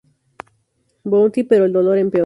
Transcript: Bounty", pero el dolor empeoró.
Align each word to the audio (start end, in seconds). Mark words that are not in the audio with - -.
Bounty", 1.05 1.43
pero 1.43 1.65
el 1.65 1.73
dolor 1.73 1.95
empeoró. 1.99 2.19